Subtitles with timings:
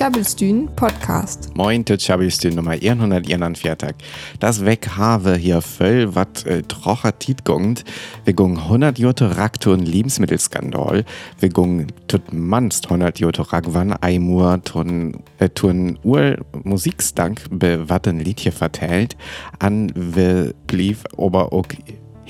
[0.00, 1.54] Tjabelstün Podcast.
[1.54, 3.94] Moin, der Tjabelstün Nummer 141.
[4.40, 7.84] Das weg habe hier voll wat äh, trocher Tit gongt.
[8.24, 11.04] Wir gung 100 Jote Rakton Lebensmittelskandal.
[11.38, 18.08] Wir gung tut manst 100 Jote Ragwan Eimur tun äh, tun Ur Musikstank be wat
[18.08, 19.18] ein Liedje vertellt.
[19.58, 21.66] An wir blieb ober auch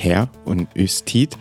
[0.02, 1.36] her und üstit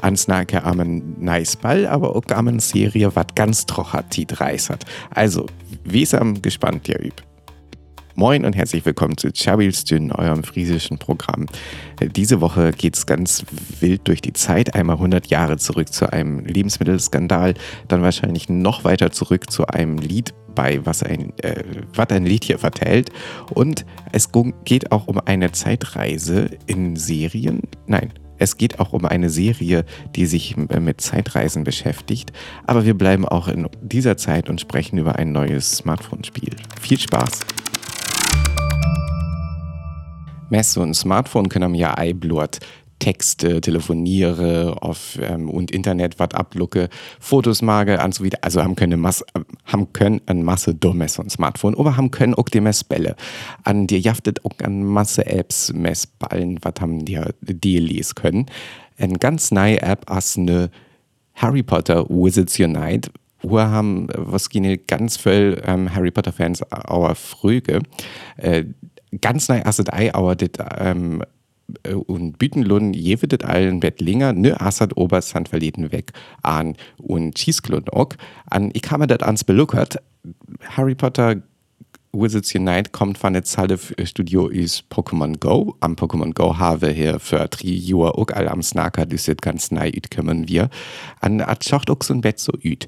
[0.00, 4.84] ans Nake am nice Ball, aber auch am Serie wat ganz trocher Tit reißert.
[5.10, 5.46] Also,
[5.84, 7.22] wie am gespannt ihr üb.
[8.16, 11.46] Moin und herzlich willkommen zu Chabils-Dünn, eurem friesischen Programm.
[12.14, 13.44] Diese Woche geht's ganz
[13.80, 17.54] wild durch die Zeit, einmal 100 Jahre zurück zu einem Lebensmittelskandal,
[17.88, 21.62] dann wahrscheinlich noch weiter zurück zu einem Lied bei was ein, äh,
[21.94, 23.10] was ein Lied hier vertellt.
[23.52, 24.30] Und es
[24.64, 27.62] geht auch um eine Zeitreise in Serien.
[27.86, 32.32] Nein, es geht auch um eine Serie, die sich äh, mit Zeitreisen beschäftigt.
[32.66, 36.56] Aber wir bleiben auch in dieser Zeit und sprechen über ein neues Smartphone-Spiel.
[36.80, 37.40] Viel Spaß!
[40.50, 42.60] Messe und Smartphone können ja einblurt.
[42.98, 46.88] Texte, telefoniere auf, ähm, und Internet was ablucke,
[47.20, 48.38] Fotos mage und so weiter.
[48.42, 49.24] Also haben können, Masse,
[49.64, 53.16] haben können eine Masse Domess und Smartphone, aber haben können auch die Messbälle.
[53.62, 58.46] An dir jaftet auch an Masse Apps, Messballen, was haben die, die lesen können.
[58.98, 60.70] Eine ganz neue App als eine
[61.34, 63.10] Harry Potter Wizards Unite,
[63.42, 67.80] wo haben, was gehen ganz viel ähm, Harry Potter Fans our Früge.
[68.36, 68.64] Äh,
[69.20, 71.26] ganz neu asset ei aber dit ähm, äh,
[72.06, 76.12] und Bütenlund jewedet allen Bettlinger ne Assad Obersand verleden weg
[76.42, 78.10] an und Schießklund auch
[78.50, 79.96] an ich habe das ans beluckert
[80.76, 81.36] Harry Potter
[82.12, 85.74] Wizards Unite kommt von der Zahl Studio ist Pokémon Go.
[85.80, 89.72] Am Pokémon Go habe hier für drei Jahre auch alle am Snacker, das ist ganz
[89.72, 90.70] neu, kommen wir.
[91.20, 92.86] An at Schacht auch so ein Bett so üt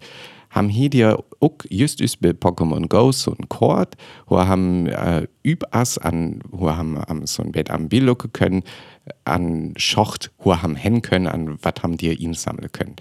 [0.56, 3.94] haben hier dir auch just bei Pokémon Go so ein Chord,
[4.26, 8.62] wo haben äh, Übas an, wo haben am so ein Bett am Bild können,
[9.24, 12.96] an Schocht, wo haben hen können, an was haben dir ihn sammeln können.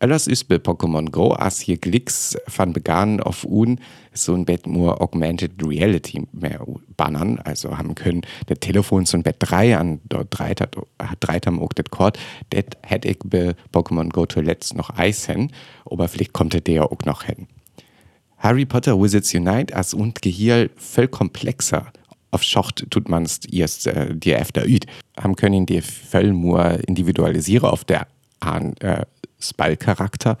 [0.00, 3.80] Alles ist bei Pokémon Go, als hier Klicks von begann auf un
[4.12, 6.64] so ein Bett nur Augmented Reality mehr
[6.96, 10.76] bannern, also haben können der Telefon so ein Bett 3 an dort dreit hat
[11.18, 12.16] dreit am auch das Chord,
[12.50, 15.50] das hätte ich bei Pokémon Go zuletzt noch Eis hin,
[15.84, 17.48] aber vielleicht kommt der auch noch hin.
[18.38, 21.92] Harry Potter Wizards Unite als und Gehirn viel komplexer
[22.30, 24.86] auf Schocht tut man es erst äh, die öfter üt.
[25.16, 28.06] Haben können die viel mehr individualisieren auf der
[28.80, 29.04] äh,
[29.40, 30.36] Spell-Charakter.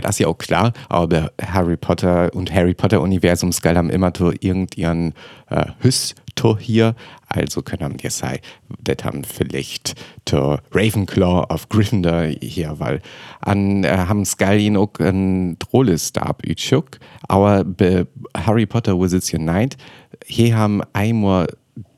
[0.00, 4.12] Das ist ja auch klar, aber Harry Potter und Harry Potter Universum Skull haben immer
[4.16, 5.14] so irgendeinen
[5.50, 6.94] äh, Hüsto hier,
[7.28, 8.40] also können wir sagen,
[8.80, 9.94] das haben vielleicht
[10.24, 13.00] to Ravenclaw auf Gryffindor hier, weil
[13.40, 18.06] an äh, haben Skull ihn auch ein Drohlestab ütschuk, aber bei
[18.36, 19.76] Harry Potter Wizards Unite,
[20.26, 21.46] hier haben einmal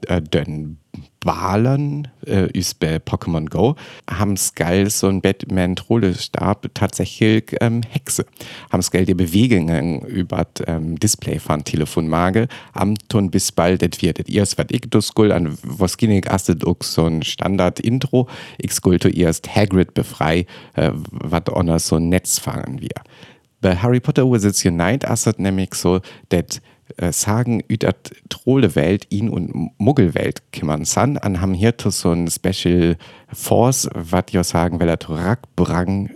[0.07, 0.79] äh, den
[1.27, 3.77] Wahlen äh, ist bei Pokémon Go,
[4.09, 8.25] haben Skull so ein Batman-Trollestab tatsächlich ähm, Hexe.
[8.71, 14.29] Haben Skull die Bewegungen über das ähm, Display von Telefonmage am Ton bis bald wird.
[14.29, 15.59] Erst was ich das Skull an
[16.17, 18.29] ich erst auch so ein Standard-Intro.
[18.59, 23.03] Ich Skull erst Hagrid befrei, äh, was auch so ein Netz fangen wir.
[23.61, 26.61] Bei Harry Potter Wizards Unite es nämlich so, dass
[26.97, 30.85] äh, sagen üdert trole Welt ihn und Muggelwelt kümmern.
[30.85, 32.97] San an haben hier so ein Special
[33.33, 36.11] Force wat jo sagen weil er Torak brang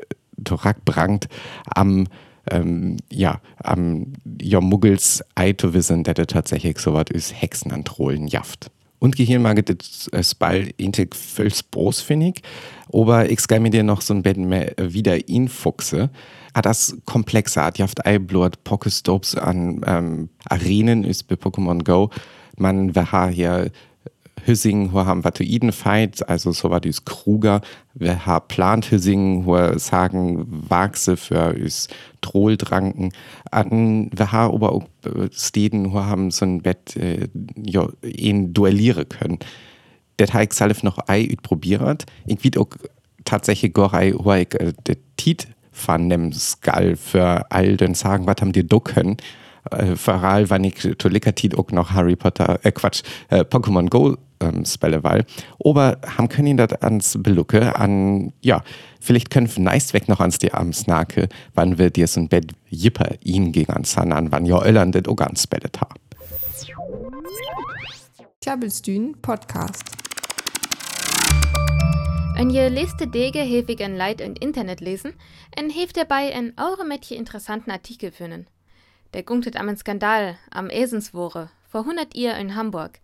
[0.45, 1.29] Torak brangt
[1.67, 2.07] am
[2.51, 8.27] ähm, ja am jo Muggels Eito wissen der tatsächlich so was ist Hexen an Trollen
[8.27, 9.65] jaft und Gehirn mag
[10.13, 12.43] es bald intig völlig bros finnig
[12.93, 16.11] aber ich kann mir dir noch so ein Bett mehr wieder ihn fuchse
[16.53, 22.11] Ah, das komplexe hat jaft Eiblut, Pokestops an ähm, Arenen ist bei Pokémon Go.
[22.57, 23.71] Man wir hier
[24.45, 27.61] Hüssing, wo haben Vatuiden Fight, also so war dies Kruger,
[27.95, 31.89] wir haben plant Hüssing, wo sagen Wachse für is
[32.21, 33.13] Trolldranken,
[33.51, 38.53] an wir haben aber auch äh, Steden, wo haben so ein Bett, äh, ja, ihn
[38.53, 39.39] duellieren können.
[40.19, 42.69] Der Teig salf noch Ei probiert, irgendwie auch
[43.25, 48.37] tatsächlich Gorei, wo ich äh, der Tit von dem Skull für all den sagen, was
[48.41, 49.17] haben die ducken.
[49.71, 54.65] Äh, Verral, wann ich Tolikatit auch noch Harry Potter, äh Quatsch, äh, Pokémon Go ähm,
[54.65, 55.25] spelle weil.
[55.65, 58.63] Aber haben können ihn das ans Belucke, an, ja,
[59.01, 62.53] vielleicht können wir nice weg noch ans die Amsnake, wann wir dir so ein Bett
[62.69, 65.89] jipper ihn gegen ans San an, wann ja Öllern das auch ganz spellet ha.
[68.41, 69.85] Tjabelstün Podcast.
[72.37, 75.13] En je leste Dege häufig ein Leid im Internet lesen,
[75.55, 78.47] en heeft dabei en eure Mädchen interessanten Artikel finden.
[79.13, 83.01] Der gunktet am Skandal am Esenswohre vor 100 Jahr in Hamburg.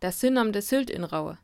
[0.00, 1.38] Das Synom de Sylt in Raue.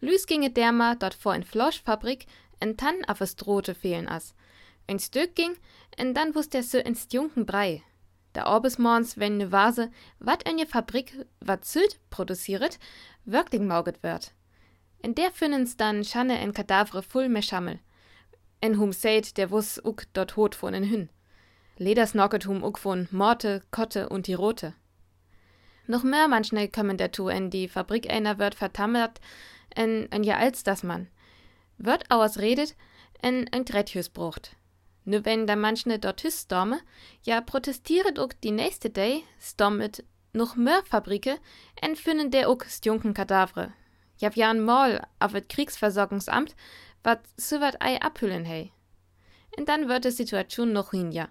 [0.00, 2.26] Lüs ginge derma dort vor in Floschfabrik
[2.60, 4.34] en Tann auf es drohte fehlen as.
[4.86, 5.56] Ein Stück ging,
[5.96, 7.82] en dann wusst der so ins Junken Brei.
[8.32, 12.78] Da orbesmorns, wenn ne Vase, wat en je Fabrik, wat Sylt produziert,
[13.24, 14.32] wirklich mauget wird.
[15.02, 17.80] In der finnen's dann Schanne en Kadavre voll me Schammel.
[18.60, 21.08] En hum seid, der wuss uck dort hot von en hin.
[21.78, 24.74] Leders knocket hum uck von Morte, Kotte und die Rote.
[25.92, 29.20] Noch mehr manchmal kommen dazu, en die Fabrik einer wird vertammert,
[29.76, 31.08] en, en ja als das man.
[31.76, 32.74] Wird aus redet,
[33.20, 34.56] en ein Tretjus brucht.
[35.04, 36.80] Nu wenn da manchne dort storme,
[37.24, 40.02] ja protestiert uck die nächste Day, stormet
[40.32, 41.38] noch mehr Fabrike,
[41.82, 43.74] en finden der uck stjunken Kadavre.
[44.16, 46.56] Ja ja ein Mal auf et Kriegsversorgungsamt,
[47.04, 48.72] wat so wat ei abhüllen hei.
[49.58, 51.28] Und dann wird die Situation noch hin ja.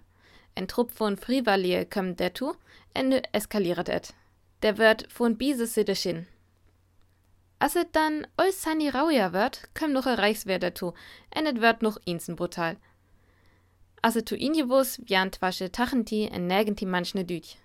[0.54, 2.54] Ein Trupp von Frivalier kommt dazu,
[2.94, 4.14] en nu eskaliert et.
[4.62, 6.26] Der wird von Bises hin.
[7.58, 10.94] Als es dann alles Sani Rauja wird, kommt noch ein Reichswehr dazu,
[11.30, 12.76] en et wird noch insen brutal.
[14.02, 17.56] Als es zu injewus, wiant wasche Tachenti en nirgenti manchne Dütch.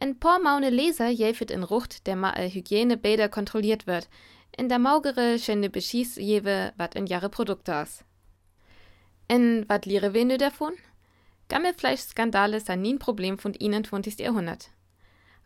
[0.00, 4.08] Ein paar maune Leser jäfet in Rucht, der ma Hygienebäder kontrolliert wird,
[4.56, 8.04] in der maugere schöne Beschieß jewe wat in Jahre Produkte as.
[9.28, 10.74] En wat lehre wir davon?
[11.48, 14.18] Gammelfleischskandale sind nie ein Problem von ihnen 20.
[14.18, 14.70] Jahrhundert.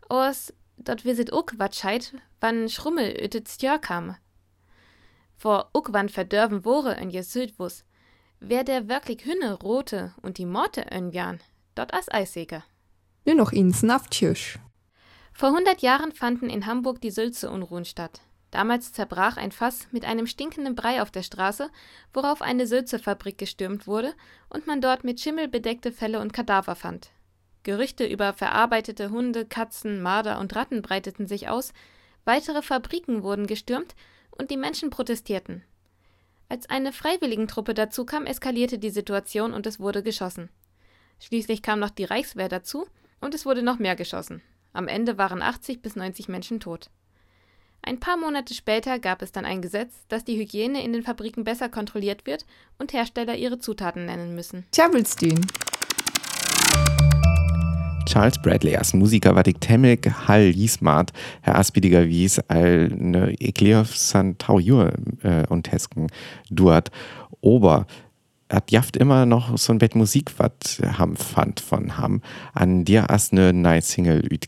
[0.09, 4.15] Aus dort wisit ook wat scheit, wann Schrummel ütet Stjör kam.
[5.37, 7.83] Vor ook wann verdörven wore in je Südwus,
[8.39, 11.39] wer der wirklich Hünne rote und die Morte önjan,
[11.75, 12.63] dort as Eissäger.
[13.25, 14.59] Nur noch ins Naftjösch.
[15.33, 18.21] Vor 100 Jahren fanden in Hamburg die Sülze-Unruhen statt.
[18.51, 21.69] Damals zerbrach ein Fass mit einem stinkenden Brei auf der Straße,
[22.13, 24.13] worauf eine Sülzefabrik gestürmt wurde
[24.49, 27.11] und man dort mit Schimmel bedeckte Felle und Kadaver fand.
[27.63, 31.73] Gerüchte über verarbeitete Hunde, Katzen, Marder und Ratten breiteten sich aus,
[32.25, 33.95] weitere Fabriken wurden gestürmt
[34.31, 35.63] und die Menschen protestierten.
[36.47, 40.49] Als eine Freiwilligentruppe dazu kam, eskalierte die Situation und es wurde geschossen.
[41.19, 42.87] Schließlich kam noch die Reichswehr dazu
[43.21, 44.41] und es wurde noch mehr geschossen.
[44.73, 46.89] Am Ende waren 80 bis 90 Menschen tot.
[47.81, 51.43] Ein paar Monate später gab es dann ein Gesetz, dass die Hygiene in den Fabriken
[51.43, 52.45] besser kontrolliert wird
[52.77, 54.65] und Hersteller ihre Zutaten nennen müssen.
[54.71, 55.41] Tjabelstein.
[58.05, 61.11] Charles Bradley als Musiker war ich temmelig hall jismart,
[61.41, 64.91] Herr Aspidiger wies all ne Ekleof Santaujur
[65.23, 66.07] äh, und Hesken
[66.49, 66.91] duat.
[67.41, 67.85] Ober
[68.49, 72.21] hat jaft immer noch so ein Bett Musik, wat ham fand von ham.
[72.53, 74.47] An dir as ne nice Single üt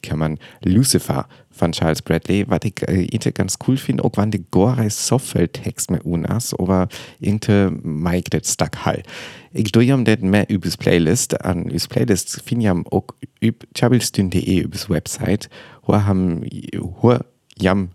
[0.63, 5.91] Lucifer von Charles Bradley, wat ich äh, ganz cool finde, auch wann de gore Software-Text
[5.91, 6.87] mit unas, aber
[7.19, 9.03] irgende Mike det stuck hall.
[9.51, 13.07] Ich dujam det mehr übers Playlist, an übers Playlist finjam auch
[13.41, 15.49] üb chabelstün.de übers Website,
[15.83, 16.41] wo ham,
[16.79, 17.17] wo
[17.57, 17.89] jam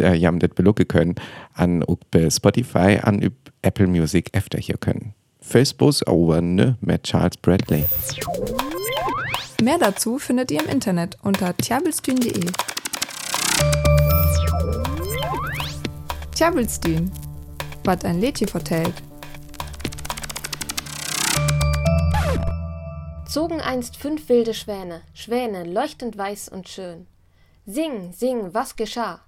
[0.00, 1.16] äh, jam det belucke können,
[1.54, 5.14] an auch bei Spotify, an üb Apple Music öfter hier können.
[5.42, 7.84] Facebook over ne mit Charles Bradley.
[9.60, 12.50] Mehr dazu findet ihr im Internet unter tjabelstün.de.
[16.34, 17.10] Tjabelstün,
[17.84, 18.94] was ein Lädchen vertellt.
[23.28, 27.06] Zogen einst fünf wilde Schwäne, Schwäne leuchtend weiß und schön.
[27.66, 29.20] Sing, sing, was geschah?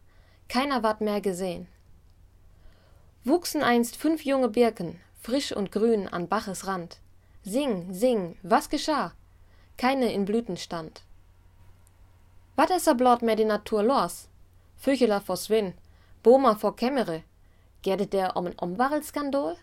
[0.48, 1.68] Keiner ward mehr gesehen.
[3.24, 6.98] Wuchsen einst fünf junge Birken, frisch und grün an Baches Rand.
[7.42, 9.12] Sing, sing, was geschah?
[9.78, 11.02] Keine in Blüten stand.
[12.56, 14.28] Wat er blot mehr die Natur los?
[14.76, 15.72] Fücheler vor Swin,
[16.22, 17.22] Boma vor Kämmere.
[17.82, 19.56] Gerdet der um en Omwarelskandol?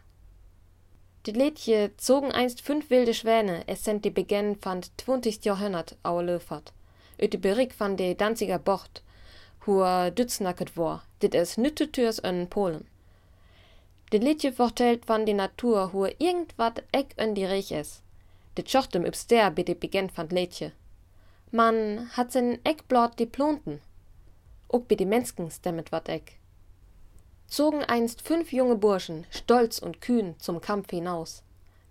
[1.27, 5.45] Die Lädje zogen einst fünf wilde Schwäne, es sind die Beginn fand 20.
[5.45, 6.73] Jahrhundert aue Löfert.
[7.19, 9.03] Öte Berik fand de Danziger Bocht,
[9.67, 12.90] hua Dütznacket war, dit es nüttetürs ön Polen.
[14.11, 18.01] De Liedje vertelt van die Natur hoe irgendwat eck in die Reich is.
[18.53, 20.71] De Schochtem übs der bi de Beginn van Liedje.
[21.49, 23.79] Man hat sen Eckblot die Plonten.
[24.67, 26.33] Ook bi die Mensken stemmet wat eck.
[27.45, 31.41] Zogen einst fünf junge Burschen, stolz und kühn, zum Kampf hinaus.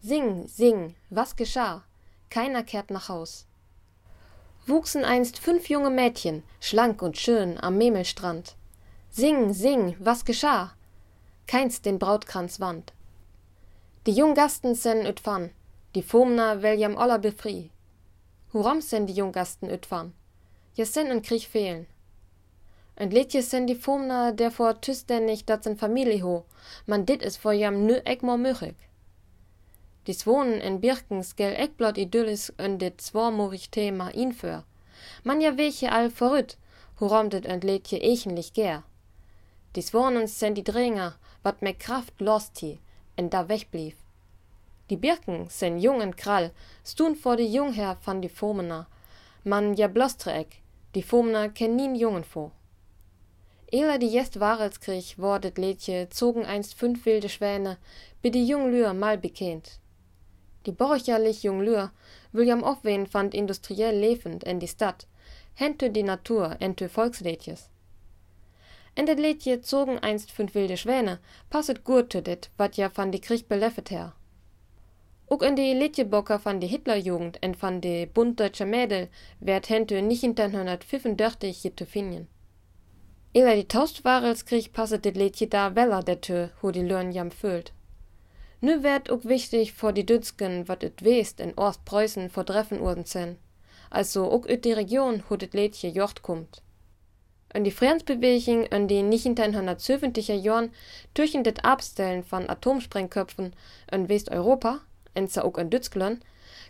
[0.03, 1.85] Sing, sing, was geschah?
[2.29, 3.47] Keiner kehrt nach Haus.
[4.67, 8.57] Wuchsen einst fünf junge Mädchen, schlank und schön, am Memelstrand.
[9.11, 10.75] Sing, sing, was geschah?
[11.51, 12.93] Keins den Brautkranz wand.
[14.07, 15.51] Die Junggasten sen üt fan,
[15.97, 17.73] die Fomna welljam olla befri.
[18.53, 20.13] Hurom sen die Junggasten üt fan?
[20.77, 21.87] Je sen en Krieg fehlen.
[22.95, 26.45] Ein Liedje sind die Fomna derfor zuständig dat zijn familie ho,
[26.87, 28.87] man dit is voor jam nu ek möglich.
[30.07, 34.63] Die wonen in Birkens gel ek blot idyllisch en dit zwarmorig Thema inführ.
[35.25, 36.57] Man ja welche all verrütt,
[37.01, 38.85] hu romtet ein Liedje echenlich ger.
[39.77, 42.79] Die Wonens sind die Dränger, wat me Kraft lost hi,
[43.17, 43.97] en da wegblieb.
[44.91, 46.51] Die Birken sind jung en krall,
[46.85, 48.87] stun vor die Jungherr van die Fomener.
[49.45, 50.61] Man ja blostreek,
[50.95, 52.51] die Fomener ken nien Jungen vor.
[53.73, 57.79] Ehe die Jest Warelskrieg wordet Lädje zogen einst fünf wilde Schwäne,
[58.21, 59.79] bi die Junglür mal bekennt.
[60.67, 61.93] Die borcherlich Junglür,
[62.33, 65.07] William Aufwehen fand industriell lebend in die Stadt,
[65.55, 67.71] hente die Natur ente Volkslädjes.
[68.95, 71.19] En det Lädje zogen einst fünf wilde Schwäne,
[71.49, 74.13] passet gut zu dit, wat ja van die Krieg beleffet her.
[75.33, 79.95] Ook in die Lädjebocker van die Hitlerjugend en van die Bund deutscher Mädel werd hente
[80.03, 82.29] nicht in 1935 je te finden.
[83.33, 87.73] Ehe die Taustwarelskrieg passet dit Lädje da weller der Tür, hu die Lörn jam füllt.
[88.61, 93.05] Nu werd ook wichtig vor die Dützgen, wat et west in Ostpreußen vor Treffen urden
[93.05, 93.39] sen.
[93.89, 96.63] Also ook ut die Region, hu dit Lädje jocht kommt.
[97.53, 100.71] In die Friedensbewegung in die 1970er Jahren
[101.15, 103.55] durch das Abstellen von Atomsprengköpfen
[103.91, 104.81] in Westeuropa,
[105.15, 106.23] en ook in Deutschland,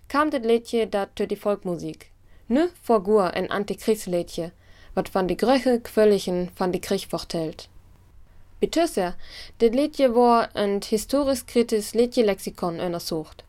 [0.08, 2.10] kam das Liedje für die Volkmusik.
[2.48, 4.52] Nu vor Gur ein Antikriegsliedje,
[4.94, 7.68] wat van die Gröche Quöllichen van die Krieg vertellt.
[8.60, 9.14] Betusser,
[9.58, 13.44] dit Liedje war ein historisch-kritisch Liedje-Lexikon untersucht.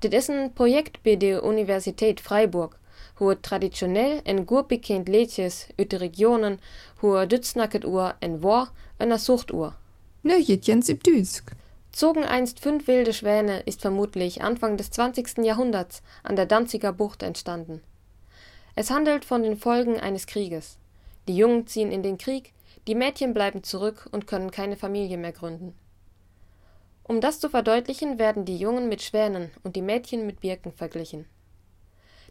[0.00, 2.78] Dit is ein Projekt bei der Universität Freiburg,
[3.18, 6.60] hoe traditionell en gut bekend Liedjes uit de regionen
[7.00, 9.74] hoe Dütsnacket Uhr en war einer Suchtuhr.
[10.22, 11.52] Nöjetjens im Düsk.
[11.92, 15.38] Zogen einst fünf wilde Schwäne ist vermutlich Anfang des 20.
[15.38, 17.80] Jahrhunderts an der Danziger Bucht entstanden.
[18.74, 20.76] Es handelt von den Folgen eines Krieges.
[21.26, 22.52] Die Jungen ziehen in den Krieg,
[22.86, 25.74] die Mädchen bleiben zurück und können keine Familie mehr gründen.
[27.02, 31.24] Um das zu verdeutlichen, werden die Jungen mit Schwänen und die Mädchen mit Birken verglichen.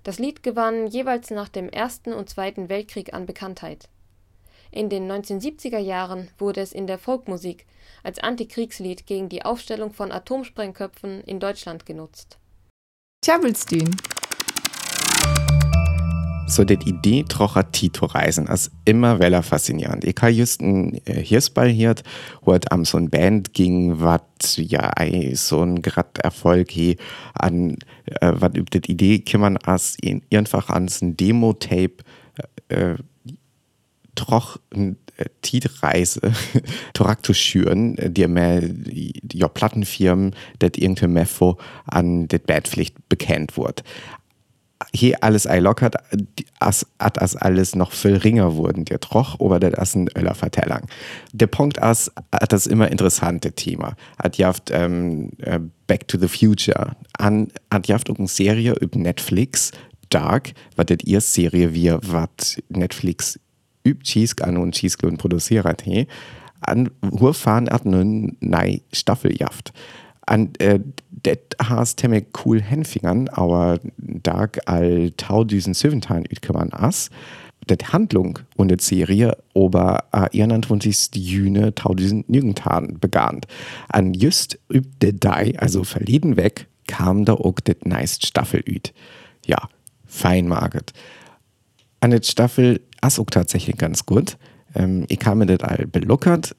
[0.06, 3.90] Das Lied gewann jeweils nach dem Ersten und Zweiten Weltkrieg an Bekanntheit.
[4.70, 7.66] In den 1970er Jahren wurde es in der Folkmusik
[8.04, 12.38] als Antikriegslied gegen die Aufstellung von Atomsprengköpfen in Deutschland genutzt.
[13.22, 13.96] Tjabelstein.
[16.48, 20.04] So det Idee trocher Tito reisen as immer weller faszinierend.
[20.04, 21.96] Ich habe just ein äh, Hirsball hier,
[22.42, 26.98] wo am so ein Band ging, wat ja ei, so ein grad Erfolg he
[27.34, 27.78] an
[28.22, 31.98] äh, wat übt det Idee kümmern as in, einfach ans ein Demo-Tape
[32.70, 32.96] äh,
[34.14, 36.22] troch ein äh, Tietreise
[36.94, 38.62] Torakto schüren, die mehr
[39.34, 43.84] ja Plattenfirmen, dat irgendein Mefo an det Bandpflicht bekannt wurde
[44.94, 45.96] hier alles eilockert,
[46.60, 50.36] as, at as alles noch viel ringer wurden, der Troch oder der das ein Öller
[50.36, 50.88] vertellang.
[51.34, 53.96] Der Punkt ist, hat das immer interessante Thema.
[54.22, 59.72] Hat jaft ähm, äh, Back to the Future an, hat jaft eine Serie über Netflix,
[60.10, 63.40] Dark, was das ihr Serie wie was Netflix
[63.86, 66.08] übt Cheese an und Cheese und produziert he.
[66.62, 69.74] An, wo hat nun nei Staffeljaft.
[70.26, 70.80] An, äh,
[71.10, 77.10] det has temmelig cool Hänfingern, aber dag all tausend Söventan utkommen as.
[77.68, 81.16] Det Handlung und die Serie ober a 21.
[81.16, 83.42] Juni 1919 begann.
[83.90, 88.94] An just üb de Dei, also verleden weg, kam da auch det neist Staffel üt.
[89.48, 89.70] Ja,
[90.06, 90.94] fein maget.
[92.02, 94.38] An det Staffel as auch tatsächlich ganz gut.
[94.76, 96.56] Ähm, ich habe mir das all beluckert,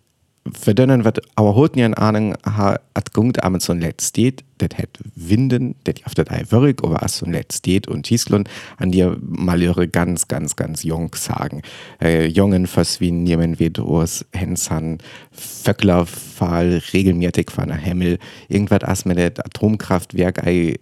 [0.53, 1.21] verdönnen wird.
[1.35, 6.15] Aber eine Ahnung ha at gungt am so let steht det het winden det auf
[6.15, 8.45] der wörig oder as so let steht und Tieslun
[8.79, 11.63] an dir mal ihre ganz ganz ganz jung sagen.
[12.01, 14.99] Äh, jungen fürs wie niemen wie aus Hensan
[15.31, 20.77] Vöckler fall regelmäßig von der Himmel irgendwas as mit der Atomkraftwerk ei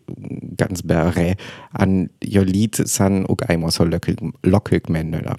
[0.57, 1.35] ganz berre
[1.73, 5.37] an jo Lied san ook einmal so lockig Männer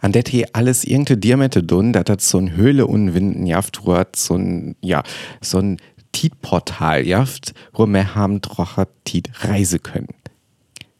[0.00, 4.16] an der hier alles irgende Diamante dun, dat dat so ein Höhle unwinden jaft, hat
[4.16, 5.02] so ein, ja,
[5.40, 5.76] so ein
[6.12, 10.08] Tietportal jaft, wo wir haben trocher Tiet reise können.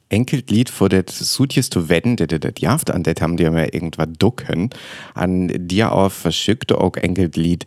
[0.08, 3.72] Enkelt Lied vor det Sutjes zu wedden, det det jaft, an det haben die mir
[3.72, 4.70] irgendwas ducken,
[5.14, 7.64] an dir auf verschückte auch enkelt Lied,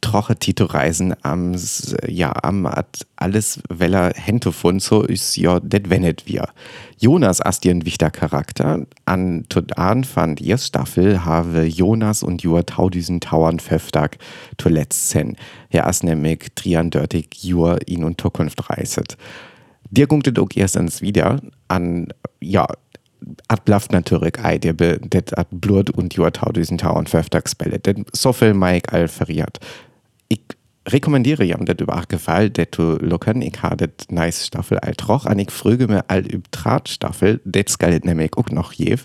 [0.00, 1.54] troche Tito Reisen am,
[2.06, 4.12] ja, am at alles weller
[4.78, 6.48] so ist ja det wennet wir.
[6.98, 8.86] Jonas ist ein wichtiger Charakter.
[9.04, 14.18] An tot an fand Staffel habe Jonas und Jur tau diesen Tauern Pfefftag
[14.58, 15.36] zuletzt sen.
[15.70, 19.16] Er ist nämlich triandörtig Jur ihn und Zukunft reiset.
[19.90, 22.08] Dir gunktet auch erstens wieder an,
[22.40, 22.66] ja,
[23.48, 27.86] at blaft natürlich ei, der det at Blut und Jahr 2050 spellet.
[27.86, 29.58] Det so viel Mike all verriert.
[30.28, 30.40] Ich
[30.88, 35.26] rekommendiere jam det über gefall, det du locken, ich ha det nice Staffel all troch,
[35.26, 39.04] an ich früge mir all üb Drahtstaffel, det skallet nämlich auch noch jev.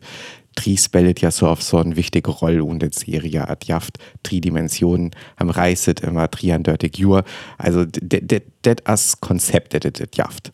[0.56, 4.42] Tri spellet ja so auf so eine wichtige Rolle und der Serie at jaft tri
[4.42, 7.24] Dimensionen am reiset immer tri an dörtig jur.
[7.58, 10.52] Also det as Konzept det jaft.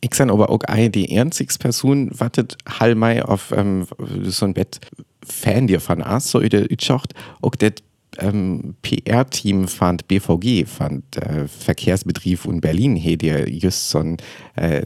[0.00, 3.86] Ich san aber auch eine die ernstigs Person wartet halmei auf ähm,
[4.22, 4.80] so ein Bett
[5.22, 7.82] Fan dir von as so üde ütschacht auch det
[8.20, 14.16] ähm, PR-Team fand BVG, fand äh, Verkehrsbetrieb in Berlin, he dir just so ein
[14.56, 14.82] äh,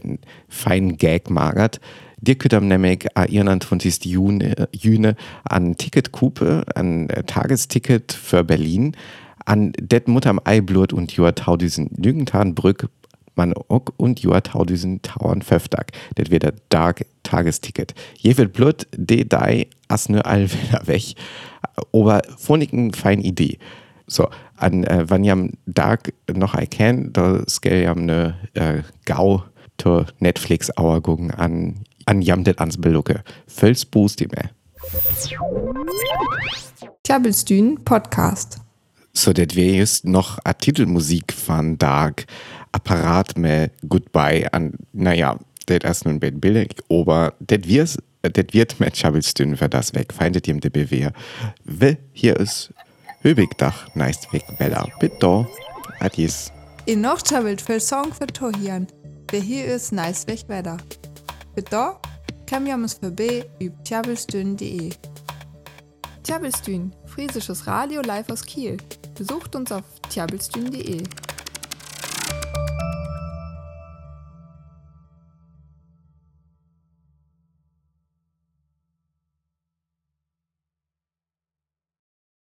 [0.49, 1.79] fein Gag magert.
[2.21, 4.05] Dir am nämlich a 21.
[4.05, 5.13] Juni, Juni
[5.43, 8.95] an Ticketkupe, an äh, Tagesticket für Berlin,
[9.45, 12.89] an det Mutter am Eiblut und Joa Taudisen Lügentanbrück
[13.35, 15.91] man auch und Joa Taudisen Tauern Föftag.
[16.17, 17.93] Det wird der Dark Tagesticket.
[18.17, 20.49] Je wird Blut, de dei as ne all
[20.85, 21.15] weg.
[21.91, 23.57] Aber vornigen fein Idee.
[24.07, 29.43] So, an äh, wann jam Dark noch I can, da skell jam ne äh, Gau
[29.77, 33.23] to Netflix Auer gucken an an jam det ans Belucke.
[33.47, 34.51] Völls Boost mehr.
[37.03, 38.59] Klabbelstühn Podcast.
[39.13, 42.25] So, det wär just noch a Titelmusik von Dark
[42.71, 45.39] Apparat mehr Goodbye an, naja,
[45.69, 47.97] det ist nun bet billig, aber det wird,
[48.29, 51.09] det wird mit Schabelstühn für das weg, feindet ihm de BW.
[51.63, 52.73] Will, hier ist
[53.21, 54.87] Höbigdach, nice weg, Bella.
[54.99, 55.47] Bitte,
[55.99, 56.51] adies.
[56.85, 58.87] In noch chabelt für Song für Tohian.
[59.31, 60.77] Wer hier ist nice weg Wetter.
[61.55, 61.95] Bitte,
[62.45, 64.91] kam ja für B üb tjabelstühn.de.
[66.23, 68.77] Tjabelstühn, friesisches Radio live aus Kiel.
[69.17, 71.03] Besucht uns auf tjabelstühn.de.